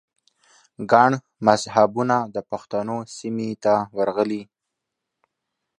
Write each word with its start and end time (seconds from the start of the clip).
ګڼ 0.91 1.11
مذهبونه 1.47 2.17
د 2.35 2.37
پښتنو 2.49 2.97
سیمې 3.17 3.49
ته 3.63 3.73
ورغلي 3.97 4.43